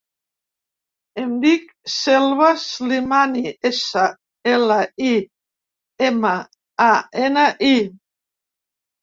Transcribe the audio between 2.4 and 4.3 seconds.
Slimani: essa,